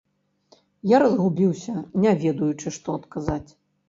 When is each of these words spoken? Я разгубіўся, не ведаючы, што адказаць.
Я 0.91 1.01
разгубіўся, 1.03 1.73
не 2.05 2.13
ведаючы, 2.23 2.67
што 2.79 2.97
адказаць. 3.01 3.51